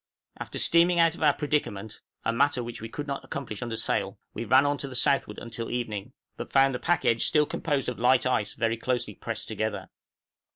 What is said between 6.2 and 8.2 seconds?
but found the pack edge still composed of